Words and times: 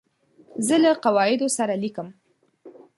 زه 0.67 0.75
له 0.83 0.91
قواعدو 1.03 1.47
سره 1.57 1.73
لیکم. 1.83 2.07